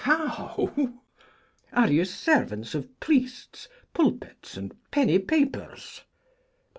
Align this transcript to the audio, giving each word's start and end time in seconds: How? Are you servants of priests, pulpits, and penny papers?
How? 0.03 0.55
Are 1.73 1.91
you 1.91 2.05
servants 2.05 2.73
of 2.73 2.99
priests, 2.99 3.67
pulpits, 3.93 4.57
and 4.57 4.73
penny 4.89 5.19
papers? 5.19 6.01